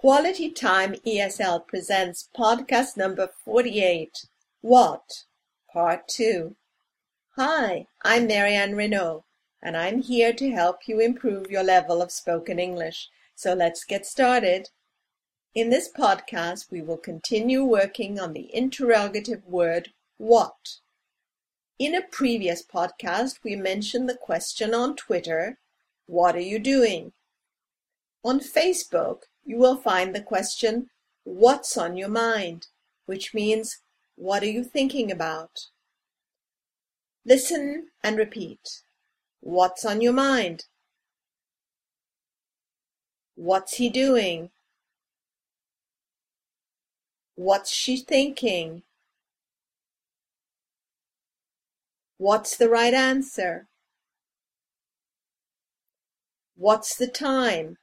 Quality 0.00 0.50
Time 0.50 0.92
ESL 1.06 1.66
presents 1.66 2.28
podcast 2.36 2.98
number 2.98 3.30
48, 3.46 4.26
What? 4.60 5.24
Part 5.72 6.06
2. 6.08 6.54
Hi, 7.36 7.86
I'm 8.04 8.26
Marianne 8.26 8.76
Renault, 8.76 9.24
and 9.62 9.74
I'm 9.74 10.02
here 10.02 10.34
to 10.34 10.50
help 10.50 10.86
you 10.86 11.00
improve 11.00 11.50
your 11.50 11.62
level 11.62 12.02
of 12.02 12.12
spoken 12.12 12.58
English. 12.58 13.08
So 13.34 13.54
let's 13.54 13.84
get 13.84 14.04
started. 14.04 14.68
In 15.54 15.70
this 15.70 15.90
podcast, 15.90 16.70
we 16.70 16.82
will 16.82 16.98
continue 16.98 17.64
working 17.64 18.20
on 18.20 18.34
the 18.34 18.54
interrogative 18.54 19.46
word 19.46 19.94
what. 20.18 20.76
In 21.78 21.94
a 21.94 22.02
previous 22.02 22.62
podcast, 22.62 23.38
we 23.42 23.56
mentioned 23.56 24.10
the 24.10 24.14
question 24.14 24.74
on 24.74 24.94
Twitter, 24.94 25.58
What 26.04 26.36
are 26.36 26.40
you 26.40 26.58
doing? 26.58 27.14
On 28.22 28.40
Facebook, 28.40 29.20
you 29.46 29.56
will 29.56 29.76
find 29.76 30.14
the 30.14 30.20
question, 30.20 30.88
What's 31.24 31.78
on 31.78 31.96
your 31.96 32.08
mind? 32.08 32.66
which 33.06 33.32
means, 33.32 33.78
What 34.16 34.42
are 34.42 34.50
you 34.50 34.64
thinking 34.64 35.10
about? 35.10 35.68
Listen 37.24 37.88
and 38.02 38.18
repeat. 38.18 38.82
What's 39.40 39.84
on 39.84 40.00
your 40.00 40.12
mind? 40.12 40.64
What's 43.36 43.74
he 43.74 43.88
doing? 43.88 44.50
What's 47.36 47.72
she 47.72 47.98
thinking? 47.98 48.82
What's 52.18 52.56
the 52.56 52.68
right 52.68 52.94
answer? 52.94 53.68
What's 56.56 56.96
the 56.96 57.06
time? 57.06 57.76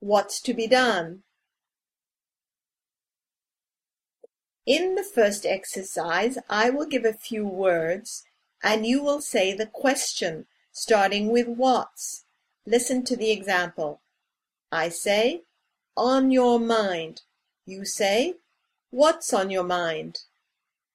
What's 0.00 0.40
to 0.42 0.54
be 0.54 0.66
done? 0.66 1.22
In 4.66 4.96
the 4.96 5.04
first 5.04 5.46
exercise, 5.46 6.38
I 6.50 6.70
will 6.70 6.86
give 6.86 7.04
a 7.04 7.12
few 7.12 7.46
words 7.46 8.24
and 8.62 8.84
you 8.84 9.02
will 9.02 9.20
say 9.20 9.54
the 9.54 9.66
question 9.66 10.46
starting 10.72 11.30
with 11.30 11.46
what's. 11.46 12.24
Listen 12.66 13.04
to 13.04 13.16
the 13.16 13.30
example. 13.30 14.00
I 14.72 14.88
say, 14.88 15.42
on 15.96 16.30
your 16.30 16.58
mind. 16.58 17.22
You 17.64 17.84
say, 17.84 18.34
what's 18.90 19.32
on 19.32 19.50
your 19.50 19.64
mind? 19.64 20.20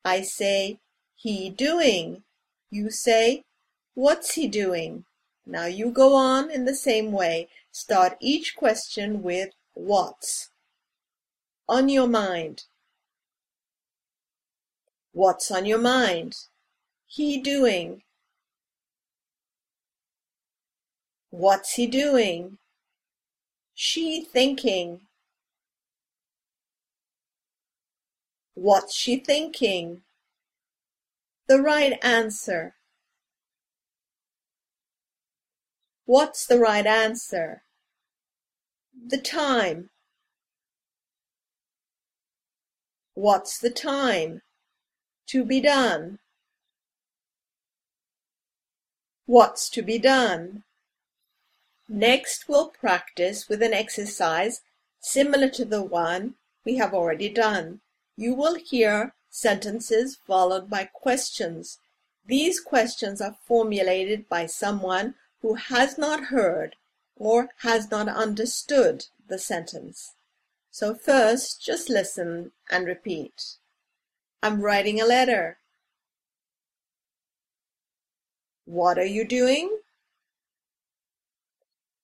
I 0.03 0.21
say, 0.21 0.79
he 1.15 1.49
doing. 1.49 2.23
You 2.69 2.91
say, 2.91 3.45
what's 3.93 4.33
he 4.35 4.47
doing? 4.47 5.05
Now 5.45 5.65
you 5.65 5.91
go 5.91 6.13
on 6.13 6.51
in 6.51 6.65
the 6.65 6.75
same 6.75 7.11
way. 7.11 7.47
Start 7.71 8.17
each 8.19 8.55
question 8.55 9.21
with 9.23 9.49
what's. 9.73 10.49
On 11.69 11.87
your 11.87 12.07
mind. 12.07 12.63
What's 15.13 15.49
on 15.51 15.65
your 15.65 15.79
mind? 15.79 16.35
He 17.05 17.37
doing. 17.39 18.03
What's 21.29 21.75
he 21.75 21.87
doing? 21.87 22.57
She 23.73 24.25
thinking. 24.25 25.01
What's 28.53 28.93
she 28.93 29.15
thinking? 29.17 30.01
The 31.47 31.61
right 31.61 31.97
answer. 32.03 32.75
What's 36.05 36.45
the 36.45 36.59
right 36.59 36.85
answer? 36.85 37.63
The 39.07 39.19
time. 39.19 39.89
What's 43.13 43.59
the 43.59 43.69
time? 43.69 44.41
To 45.27 45.45
be 45.45 45.61
done. 45.61 46.19
What's 49.25 49.69
to 49.69 49.81
be 49.81 49.97
done? 49.97 50.63
Next 51.87 52.49
we'll 52.49 52.69
practice 52.69 53.47
with 53.47 53.61
an 53.61 53.73
exercise 53.73 54.61
similar 54.99 55.49
to 55.49 55.65
the 55.65 55.83
one 55.83 56.35
we 56.65 56.77
have 56.77 56.93
already 56.93 57.29
done. 57.29 57.81
You 58.17 58.33
will 58.33 58.55
hear 58.55 59.13
sentences 59.29 60.17
followed 60.27 60.69
by 60.69 60.85
questions. 60.85 61.79
These 62.25 62.59
questions 62.59 63.21
are 63.21 63.35
formulated 63.47 64.27
by 64.29 64.45
someone 64.45 65.15
who 65.41 65.55
has 65.55 65.97
not 65.97 66.25
heard 66.25 66.75
or 67.15 67.49
has 67.61 67.89
not 67.91 68.07
understood 68.07 69.05
the 69.27 69.37
sentence. 69.37 70.15
So 70.69 70.95
first, 70.95 71.61
just 71.61 71.89
listen 71.89 72.51
and 72.69 72.85
repeat. 72.85 73.57
I'm 74.41 74.61
writing 74.61 75.01
a 75.01 75.05
letter. 75.05 75.57
What 78.65 78.97
are 78.97 79.05
you 79.05 79.25
doing? 79.25 79.79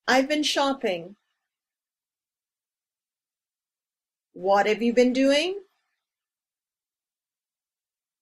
I've 0.08 0.28
been 0.28 0.44
shopping. 0.44 1.16
What 4.34 4.68
have 4.68 4.82
you 4.82 4.94
been 4.94 5.14
doing? 5.14 5.62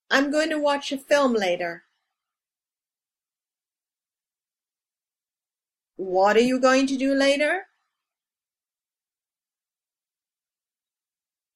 I'm 0.10 0.32
going 0.32 0.50
to 0.50 0.60
watch 0.60 0.92
a 0.92 0.98
film 0.98 1.34
later. 1.34 1.84
What 5.98 6.36
are 6.36 6.42
you 6.42 6.60
going 6.60 6.88
to 6.88 6.98
do 6.98 7.14
later? 7.14 7.68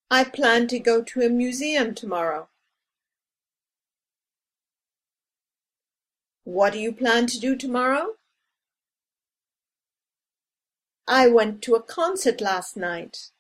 I 0.09 0.23
plan 0.23 0.67
to 0.69 0.79
go 0.79 1.03
to 1.03 1.21
a 1.21 1.29
museum 1.29 1.93
tomorrow. 1.93 2.49
What 6.45 6.73
do 6.73 6.79
you 6.79 6.91
plan 6.93 7.27
to 7.27 7.39
do 7.39 7.55
tomorrow? 7.55 8.15
I 11.07 11.27
went 11.27 11.61
to 11.63 11.75
a 11.75 11.83
concert 11.83 12.39
last 12.39 12.77
night. 12.77 13.31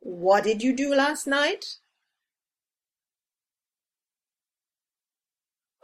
What 0.00 0.44
did 0.44 0.62
you 0.62 0.74
do 0.74 0.94
last 0.94 1.26
night? 1.26 1.64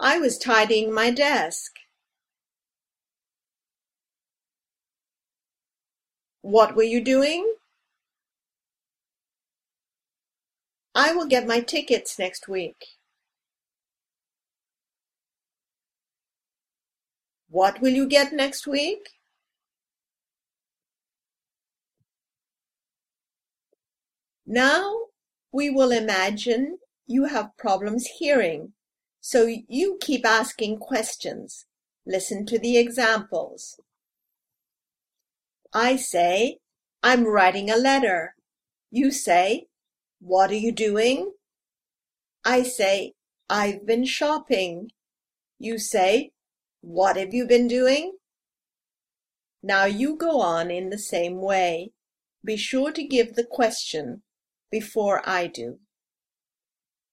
I 0.00 0.18
was 0.18 0.38
tidying 0.38 0.92
my 0.92 1.10
desk. 1.10 1.72
What 6.44 6.76
were 6.76 6.82
you 6.82 7.02
doing? 7.02 7.54
I 10.94 11.14
will 11.14 11.24
get 11.26 11.46
my 11.46 11.60
tickets 11.60 12.18
next 12.18 12.48
week. 12.48 12.76
What 17.48 17.80
will 17.80 17.94
you 17.94 18.06
get 18.06 18.34
next 18.34 18.66
week? 18.66 19.08
Now 24.44 25.06
we 25.50 25.70
will 25.70 25.92
imagine 25.92 26.76
you 27.06 27.24
have 27.24 27.56
problems 27.56 28.06
hearing, 28.18 28.74
so 29.22 29.46
you 29.46 29.96
keep 29.98 30.26
asking 30.26 30.76
questions. 30.76 31.64
Listen 32.04 32.44
to 32.44 32.58
the 32.58 32.76
examples. 32.76 33.80
I 35.76 35.96
say, 35.96 36.58
I'm 37.02 37.24
writing 37.24 37.68
a 37.68 37.76
letter. 37.76 38.36
You 38.92 39.10
say, 39.10 39.66
what 40.20 40.52
are 40.52 40.56
you 40.56 40.70
doing? 40.70 41.32
I 42.44 42.62
say, 42.62 43.14
I've 43.50 43.84
been 43.84 44.04
shopping. 44.04 44.92
You 45.58 45.78
say, 45.78 46.30
what 46.80 47.16
have 47.16 47.34
you 47.34 47.44
been 47.46 47.66
doing? 47.66 48.18
Now 49.64 49.84
you 49.86 50.16
go 50.16 50.40
on 50.40 50.70
in 50.70 50.90
the 50.90 50.98
same 50.98 51.40
way. 51.40 51.90
Be 52.44 52.56
sure 52.56 52.92
to 52.92 53.02
give 53.02 53.34
the 53.34 53.44
question 53.44 54.22
before 54.70 55.28
I 55.28 55.48
do. 55.48 55.80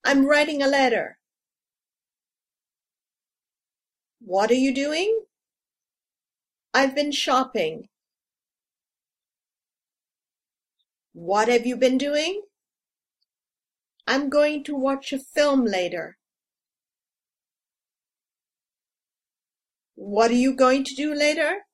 I'm 0.03 0.27
writing 0.27 0.61
a 0.61 0.67
letter. 0.67 1.17
What 4.19 4.51
are 4.51 4.61
you 4.65 4.73
doing? 4.73 5.21
I've 6.75 6.93
been 6.93 7.11
shopping. 7.11 7.87
What 11.13 11.47
have 11.49 11.65
you 11.65 11.75
been 11.75 11.97
doing? 11.97 12.43
I'm 14.07 14.29
going 14.29 14.63
to 14.65 14.75
watch 14.75 15.11
a 15.11 15.19
film 15.19 15.65
later. 15.65 16.17
What 19.95 20.31
are 20.31 20.35
you 20.35 20.55
going 20.55 20.83
to 20.85 20.95
do 20.95 21.13
later? 21.13 21.65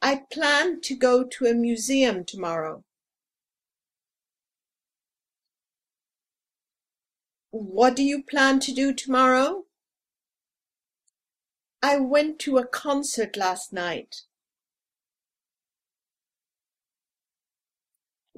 I 0.00 0.22
plan 0.32 0.80
to 0.82 0.94
go 0.94 1.24
to 1.24 1.46
a 1.46 1.54
museum 1.54 2.24
tomorrow. 2.24 2.84
What 7.50 7.96
do 7.96 8.04
you 8.04 8.22
plan 8.22 8.60
to 8.60 8.72
do 8.72 8.94
tomorrow? 8.94 9.64
I 11.82 11.98
went 11.98 12.38
to 12.40 12.58
a 12.58 12.66
concert 12.66 13.36
last 13.36 13.72
night. 13.72 14.22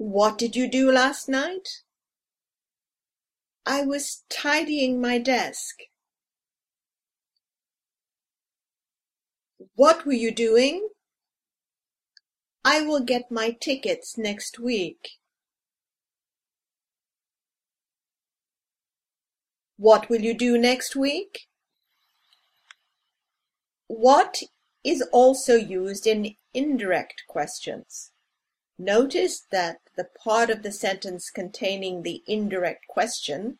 What 0.01 0.39
did 0.39 0.55
you 0.55 0.67
do 0.67 0.91
last 0.91 1.29
night? 1.29 1.83
I 3.67 3.83
was 3.83 4.23
tidying 4.31 4.99
my 4.99 5.19
desk. 5.19 5.75
What 9.75 10.03
were 10.03 10.13
you 10.13 10.31
doing? 10.31 10.89
I 12.65 12.81
will 12.81 13.01
get 13.01 13.29
my 13.29 13.51
tickets 13.51 14.17
next 14.17 14.57
week. 14.57 15.19
What 19.77 20.09
will 20.09 20.21
you 20.21 20.33
do 20.33 20.57
next 20.57 20.95
week? 20.95 21.41
What 23.85 24.41
is 24.83 25.03
also 25.11 25.53
used 25.57 26.07
in 26.07 26.37
indirect 26.55 27.25
questions. 27.27 28.11
Notice 28.83 29.45
that 29.51 29.77
the 30.01 30.07
part 30.19 30.49
of 30.49 30.63
the 30.63 30.71
sentence 30.71 31.29
containing 31.29 32.01
the 32.01 32.23
indirect 32.25 32.87
question 32.87 33.59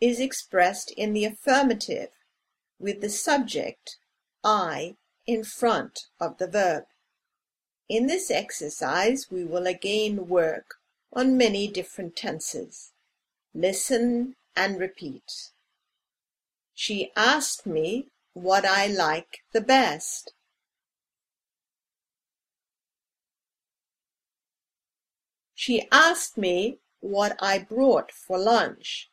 is 0.00 0.20
expressed 0.20 0.92
in 0.92 1.12
the 1.12 1.24
affirmative 1.24 2.10
with 2.78 3.00
the 3.00 3.10
subject, 3.10 3.96
I, 4.44 4.94
in 5.26 5.42
front 5.42 5.98
of 6.20 6.38
the 6.38 6.46
verb. 6.46 6.84
In 7.88 8.06
this 8.06 8.30
exercise, 8.30 9.26
we 9.32 9.44
will 9.44 9.66
again 9.66 10.28
work 10.28 10.76
on 11.12 11.36
many 11.36 11.66
different 11.66 12.14
tenses. 12.14 12.92
Listen 13.52 14.36
and 14.54 14.78
repeat. 14.78 15.50
She 16.72 17.10
asked 17.16 17.66
me 17.66 18.06
what 18.32 18.64
I 18.64 18.86
like 18.86 19.40
the 19.52 19.60
best. 19.60 20.34
She 25.66 25.88
asked 25.90 26.36
me 26.36 26.80
what 27.00 27.38
I 27.40 27.58
brought 27.58 28.12
for 28.12 28.38
lunch. 28.38 29.10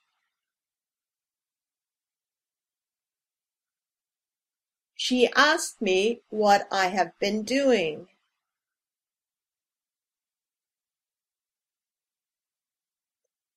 She 4.98 5.30
asked 5.34 5.82
me 5.82 6.20
what 6.30 6.68
I 6.70 6.88
have 6.88 7.18
been 7.20 7.44
doing. 7.44 8.10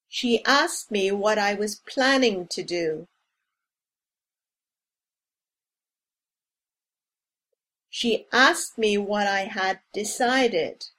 She 0.09 0.45
asked 0.45 0.93
me 0.93 1.11
what 1.11 1.37
I 1.37 1.55
was 1.55 1.75
planning 1.75 2.47
to 2.47 2.63
do. 2.63 3.09
She 7.91 8.29
asked 8.33 8.79
me 8.79 8.97
what 8.99 9.27
I 9.27 9.47
had 9.47 9.81
decided. 9.93 10.91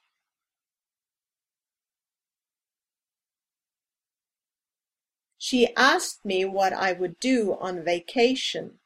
She 5.47 5.75
asked 5.75 6.25
me 6.25 6.44
what 6.44 6.74
I 6.74 6.92
would 6.92 7.19
do 7.19 7.56
on 7.59 7.83
vacation. 7.83 8.80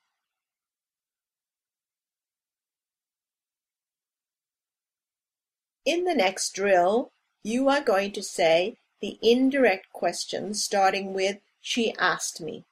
In 5.86 6.04
the 6.04 6.14
next 6.14 6.54
drill, 6.54 7.14
you 7.44 7.70
are 7.70 7.80
going 7.80 8.12
to 8.12 8.22
say 8.22 8.76
the 9.00 9.18
indirect 9.22 9.94
question 9.94 10.54
starting 10.54 11.14
with 11.14 11.38
she 11.62 11.94
asked 11.98 12.42
me. 12.42 12.66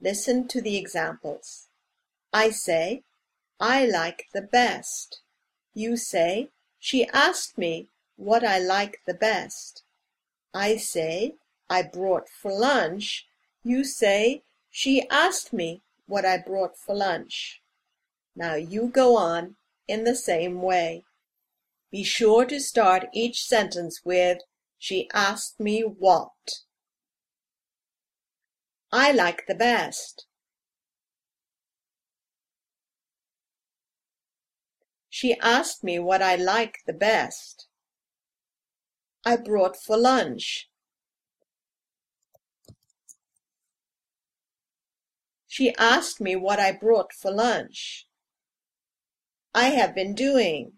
Listen 0.00 0.46
to 0.46 0.60
the 0.60 0.76
examples. 0.76 1.66
I 2.32 2.50
say, 2.50 3.02
I 3.58 3.86
like 3.86 4.26
the 4.32 4.42
best. 4.42 5.20
You 5.74 5.96
say, 5.96 6.50
she 6.78 7.08
asked 7.08 7.58
me 7.58 7.88
what 8.14 8.44
I 8.44 8.60
like 8.60 9.00
the 9.04 9.14
best. 9.14 9.82
I 10.54 10.76
say, 10.76 11.34
I 11.70 11.82
brought 11.82 12.28
for 12.28 12.52
lunch, 12.52 13.28
you 13.62 13.84
say, 13.84 14.42
she 14.70 15.08
asked 15.08 15.52
me 15.52 15.82
what 16.06 16.24
I 16.24 16.36
brought 16.36 16.76
for 16.76 16.96
lunch. 16.96 17.62
Now 18.34 18.56
you 18.56 18.88
go 18.88 19.16
on 19.16 19.54
in 19.86 20.02
the 20.02 20.16
same 20.16 20.62
way. 20.62 21.04
Be 21.92 22.02
sure 22.02 22.44
to 22.46 22.58
start 22.58 23.06
each 23.14 23.44
sentence 23.44 24.00
with, 24.04 24.38
she 24.78 25.08
asked 25.14 25.60
me 25.60 25.82
what. 25.82 26.32
I 28.92 29.12
like 29.12 29.46
the 29.46 29.54
best. 29.54 30.26
She 35.08 35.38
asked 35.40 35.84
me 35.84 36.00
what 36.00 36.22
I 36.22 36.34
like 36.34 36.78
the 36.86 36.92
best. 36.92 37.68
I 39.24 39.36
brought 39.36 39.76
for 39.76 39.96
lunch. 39.96 40.69
She 45.50 45.74
asked 45.78 46.20
me 46.20 46.36
what 46.36 46.60
I 46.60 46.70
brought 46.70 47.12
for 47.12 47.32
lunch. 47.32 48.06
I 49.52 49.70
have 49.70 49.96
been 49.96 50.14
doing. 50.14 50.74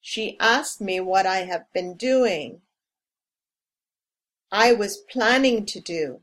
She 0.00 0.36
asked 0.40 0.80
me 0.80 0.98
what 0.98 1.24
I 1.24 1.44
have 1.44 1.72
been 1.72 1.96
doing. 1.96 2.62
I 4.50 4.72
was 4.72 4.96
planning 4.96 5.64
to 5.66 5.80
do. 5.80 6.22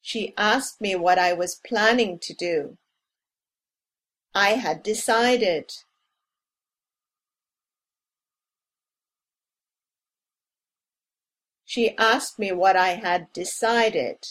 She 0.00 0.32
asked 0.38 0.80
me 0.80 0.96
what 0.96 1.18
I 1.18 1.34
was 1.34 1.60
planning 1.62 2.18
to 2.20 2.32
do. 2.32 2.78
I 4.34 4.52
had 4.52 4.82
decided. 4.82 5.72
She 11.70 11.96
asked 11.98 12.36
me 12.36 12.50
what 12.50 12.74
I 12.74 12.94
had 12.94 13.32
decided 13.32 14.26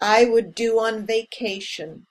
I 0.00 0.24
would 0.24 0.54
do 0.54 0.78
on 0.78 1.04
vacation. 1.04 2.06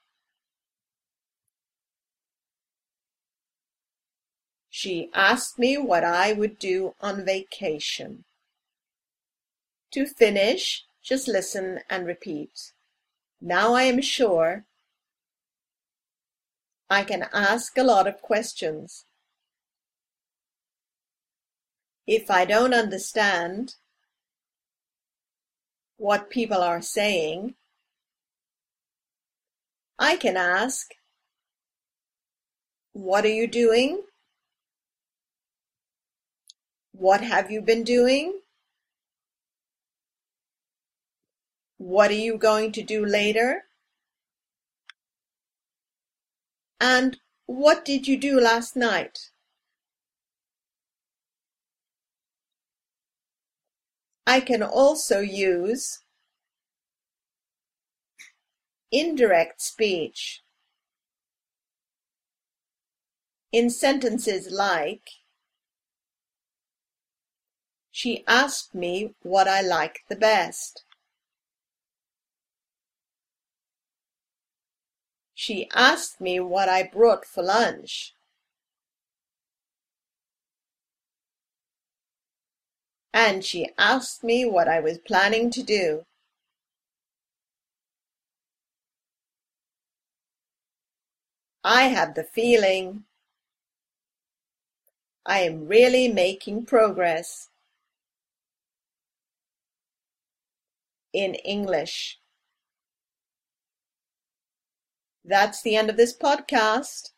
She 4.69 5.09
asked 5.15 5.57
me 5.57 5.79
what 5.79 6.03
I 6.03 6.33
would 6.33 6.59
do 6.59 6.93
on 7.01 7.25
vacation. 7.25 8.23
To 9.93 10.05
finish, 10.05 10.85
just 11.01 11.27
listen 11.27 11.79
and 11.89 12.05
repeat. 12.05 12.73
Now 13.41 13.73
I 13.73 13.85
am 13.85 13.99
sure 13.99 14.67
I 16.87 17.03
can 17.03 17.29
ask 17.33 17.75
a 17.79 17.83
lot 17.83 18.05
of 18.05 18.21
questions. 18.21 19.05
If 22.07 22.29
I 22.29 22.45
don't 22.45 22.73
understand 22.73 23.75
what 25.97 26.29
people 26.29 26.61
are 26.61 26.81
saying, 26.81 27.55
I 29.97 30.17
can 30.17 30.37
ask, 30.37 30.93
What 32.95 33.25
are 33.25 33.35
you 33.41 33.45
doing? 33.45 34.03
What 36.93 37.19
have 37.19 37.51
you 37.51 37.61
been 37.61 37.83
doing? 37.83 38.39
What 41.77 42.09
are 42.09 42.21
you 42.27 42.37
going 42.37 42.71
to 42.71 42.81
do 42.81 43.05
later? 43.05 43.65
And 46.79 47.17
what 47.47 47.83
did 47.83 48.07
you 48.07 48.15
do 48.15 48.39
last 48.39 48.77
night? 48.77 49.31
I 54.27 54.39
can 54.39 54.63
also 54.63 55.19
use 55.19 55.99
indirect 58.91 59.61
speech 59.61 60.41
in 63.51 63.69
sentences 63.69 64.49
like 64.49 65.09
She 67.95 68.25
asked 68.27 68.75
me 68.75 69.15
what 69.21 69.47
I 69.47 69.61
like 69.61 70.03
the 70.09 70.17
best. 70.17 70.83
She 75.33 75.69
asked 75.73 76.19
me 76.19 76.41
what 76.41 76.67
I 76.67 76.83
brought 76.83 77.25
for 77.25 77.41
lunch. 77.41 78.14
And 83.15 83.45
she 83.45 83.69
asked 83.77 84.25
me 84.25 84.43
what 84.43 84.67
I 84.67 84.81
was 84.81 84.97
planning 84.97 85.49
to 85.51 85.63
do. 85.63 86.03
I 91.63 91.83
have 91.83 92.13
the 92.13 92.25
feeling. 92.25 93.05
I 95.25 95.39
am 95.39 95.65
really 95.65 96.09
making 96.09 96.65
progress. 96.65 97.47
In 101.13 101.35
English. 101.35 102.19
That's 105.23 105.61
the 105.61 105.77
end 105.77 105.89
of 105.89 105.95
this 105.95 106.15
podcast. 106.15 107.11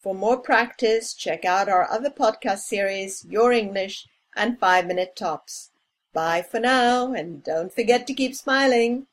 For 0.00 0.14
more 0.14 0.38
practice, 0.38 1.12
check 1.12 1.44
out 1.44 1.68
our 1.68 1.88
other 1.90 2.10
podcast 2.10 2.60
series, 2.60 3.26
Your 3.28 3.52
English 3.52 4.06
and 4.36 4.58
5 4.58 4.86
Minute 4.86 5.16
Tops. 5.16 5.70
Bye 6.12 6.42
for 6.42 6.60
now, 6.60 7.12
and 7.12 7.42
don't 7.42 7.72
forget 7.72 8.06
to 8.06 8.14
keep 8.14 8.34
smiling. 8.34 9.06